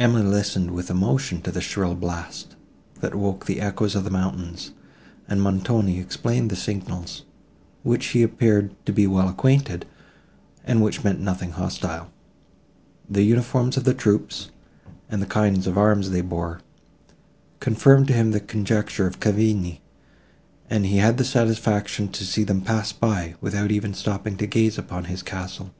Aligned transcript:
Emily 0.00 0.24
listened 0.24 0.72
with 0.72 0.90
emotion 0.90 1.42
to 1.42 1.52
the 1.52 1.60
shrill 1.60 1.94
blast, 1.94 2.56
that 2.98 3.14
woke 3.14 3.46
the 3.46 3.60
echoes 3.60 3.94
of 3.94 4.02
the 4.02 4.10
mountains, 4.10 4.72
and 5.28 5.40
Montoni 5.40 6.00
explained 6.00 6.50
the 6.50 6.56
signals, 6.56 7.22
with 7.84 7.90
which 7.92 8.06
he 8.06 8.24
appeared 8.24 8.74
to 8.84 8.92
be 8.92 9.06
well 9.06 9.28
acquainted, 9.28 9.86
and 10.64 10.82
which 10.82 11.04
meant 11.04 11.20
nothing 11.20 11.52
hostile. 11.52 12.10
The 13.08 13.22
uniforms 13.22 13.76
of 13.76 13.84
the 13.84 13.94
troops, 13.94 14.50
and 15.08 15.22
the 15.22 15.26
kind 15.26 15.64
of 15.64 15.78
arms 15.78 16.10
they 16.10 16.20
bore, 16.20 16.62
confirmed 17.60 18.08
to 18.08 18.12
him 18.12 18.32
the 18.32 18.40
conjecture 18.40 19.06
of 19.06 19.20
Cavigni, 19.20 19.82
and 20.68 20.84
he 20.84 20.96
had 20.96 21.16
the 21.16 21.24
satisfaction 21.24 22.08
to 22.08 22.26
see 22.26 22.42
them 22.42 22.60
pass 22.60 22.90
by, 22.90 23.36
without 23.40 23.70
even 23.70 23.94
stopping 23.94 24.36
to 24.38 24.48
gaze 24.48 24.78
upon 24.78 25.04
his 25.04 25.22
castle. 25.22 25.70